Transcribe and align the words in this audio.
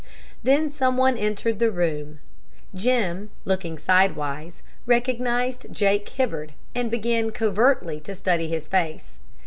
Then 0.41 0.71
some 0.71 0.97
one 0.97 1.15
entered 1.15 1.59
the 1.59 1.69
room. 1.69 2.21
Jim, 2.73 3.29
looking 3.45 3.77
sidewise, 3.77 4.63
recognized 4.87 5.67
Jake 5.71 6.09
Hibbard, 6.09 6.53
and 6.73 6.89
began 6.89 7.29
covertly 7.29 7.99
to 7.99 8.15
study 8.15 8.47
his 8.47 8.67
face. 8.67 9.19